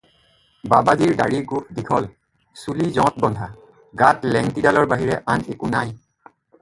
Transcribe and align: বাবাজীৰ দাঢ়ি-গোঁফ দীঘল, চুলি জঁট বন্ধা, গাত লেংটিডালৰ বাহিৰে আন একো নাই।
বাবাজীৰ 0.71 1.11
দাঢ়ি-গোঁফ 1.17 1.67
দীঘল, 1.79 2.07
চুলি 2.61 2.87
জঁট 2.95 3.19
বন্ধা, 3.25 3.51
গাত 4.03 4.33
লেংটিডালৰ 4.37 4.91
বাহিৰে 4.95 5.21
আন 5.35 5.47
একো 5.57 5.71
নাই। 5.77 5.93